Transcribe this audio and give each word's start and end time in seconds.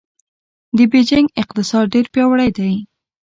د 0.77 0.79
بېجینګ 0.91 1.27
اقتصاد 1.41 1.85
ډېر 1.93 2.05
پیاوړی 2.13 2.49
دی. 2.57 2.71